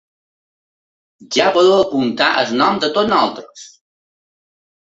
Ja 1.35 1.51
podeu 1.57 1.77
apuntar 1.83 2.31
el 2.45 2.57
nom 2.63 2.81
de 2.85 2.91
totes 2.97 3.13
nosaltres! 3.13 3.67